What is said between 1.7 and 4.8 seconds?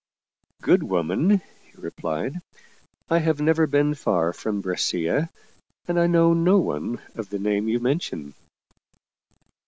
replied," I have never been far from